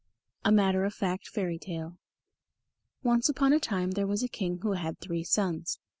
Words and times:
A 0.43 0.51
MATTER 0.51 0.83
OF 0.83 0.95
FACT 0.95 1.27
FAIRY 1.27 1.59
TALE 1.59 1.99
Once 3.03 3.29
upon 3.29 3.53
a 3.53 3.59
time 3.59 3.91
there 3.91 4.07
was 4.07 4.23
a 4.23 4.27
King 4.27 4.57
who 4.63 4.71
had 4.71 4.99
three 4.99 5.23
sons. 5.23 5.77